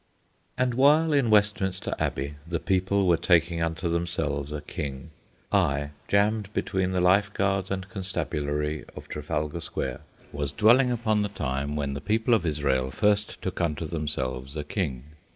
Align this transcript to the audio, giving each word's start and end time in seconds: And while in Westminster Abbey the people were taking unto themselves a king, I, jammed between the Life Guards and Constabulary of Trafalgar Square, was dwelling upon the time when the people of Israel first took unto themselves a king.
And 0.57 0.73
while 0.73 1.13
in 1.13 1.29
Westminster 1.29 1.93
Abbey 1.99 2.33
the 2.47 2.59
people 2.59 3.05
were 3.07 3.17
taking 3.17 3.61
unto 3.61 3.87
themselves 3.87 4.51
a 4.51 4.61
king, 4.61 5.11
I, 5.51 5.91
jammed 6.07 6.51
between 6.55 6.91
the 6.91 6.99
Life 6.99 7.31
Guards 7.35 7.69
and 7.69 7.87
Constabulary 7.87 8.83
of 8.95 9.07
Trafalgar 9.07 9.61
Square, 9.61 10.01
was 10.31 10.53
dwelling 10.53 10.91
upon 10.91 11.21
the 11.21 11.29
time 11.29 11.75
when 11.75 11.93
the 11.93 12.01
people 12.01 12.33
of 12.33 12.47
Israel 12.47 12.89
first 12.89 13.39
took 13.43 13.61
unto 13.61 13.85
themselves 13.85 14.57
a 14.57 14.63
king. 14.63 15.03